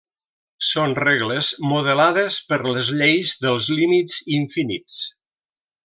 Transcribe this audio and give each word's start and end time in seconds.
Són 0.67 0.95
regles 0.99 1.49
modelades 1.73 2.39
per 2.53 2.59
les 2.71 2.91
lleis 3.03 3.35
dels 3.47 3.71
límits 3.81 4.19
infinits. 4.41 4.99